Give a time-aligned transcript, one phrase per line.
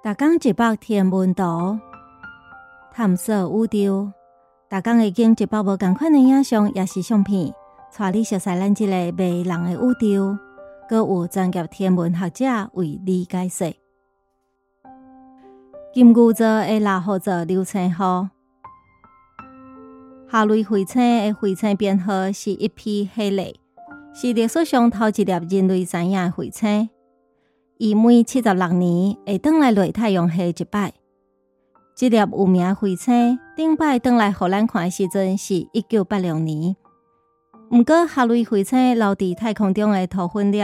[0.00, 1.76] 逐工一百天文图，
[2.92, 4.12] 探索宇宙。
[4.70, 7.52] 逐工会经一百无共款的影像，也是相片，
[7.98, 10.38] 带你熟悉咱即个迷人的宇宙。
[10.88, 13.74] 搁有专业天文学者为你解说。
[15.92, 18.28] 金牛座的六号座流星号，
[20.30, 23.56] 下类彗星的彗星编号是一 P 系列，
[24.14, 26.88] 是历史上头一粒人类知影的彗星。
[27.80, 30.92] 伊每七十六年会转来落太阳下一摆。
[31.94, 36.74] 这粒有名彗星顶摆转来互咱看的时阵是一九八六年。
[37.70, 40.60] 毋过，哈雷彗星留伫太空中的土粉粒，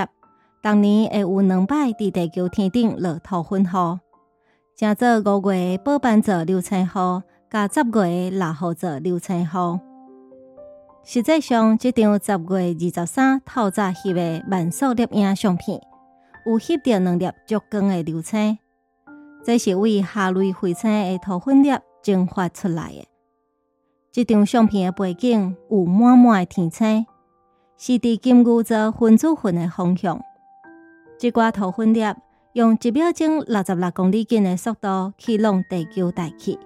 [0.61, 4.01] 当年会有两摆伫地球天顶落土粉雨，
[4.75, 9.81] 正做五月宝斑座流星雨，甲十月六号座流星雨。
[11.05, 15.81] 实际上，这张十月二十三透早翕的慢速摄影相片。
[16.47, 18.59] 有翕到两粒足光的流星，
[19.43, 21.71] 这是为下类彗星的土粉粒
[22.03, 23.09] 蒸发出来的。
[24.13, 27.07] 这张相片的背景有满满的天星，
[27.79, 30.21] 是伫金牛座分子云的方向。
[31.19, 32.01] 这挂土粉粒
[32.53, 36.59] 用一秒钟六十六公里近的速度去往地球大气。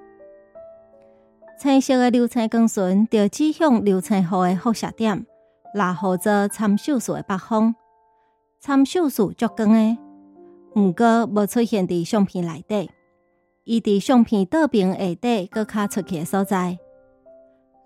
[1.59, 5.25] 青色的流星光线就指向流星雨的辐射点，
[5.73, 7.75] 拉号座参宿数的北方。
[8.61, 9.97] 参数数足光诶，
[10.75, 12.91] 毋过无出现伫相片内底。
[13.65, 16.77] 伊伫相片倒边下底搁较出去诶所在。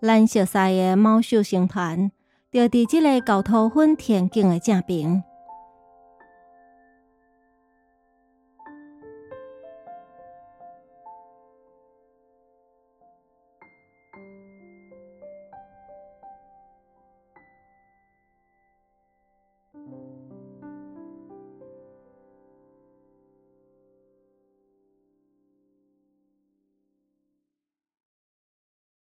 [0.01, 2.11] 咱熟悉诶猫秀星团，
[2.51, 5.23] 就伫即个高头昏田径诶正边。